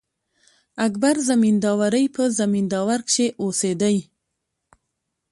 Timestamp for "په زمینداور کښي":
2.15-3.27